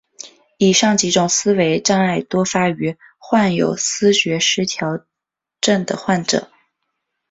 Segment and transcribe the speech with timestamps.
[0.57, 5.05] 以上几种思维障碍多发于患有思觉失调
[5.61, 6.51] 症的患者。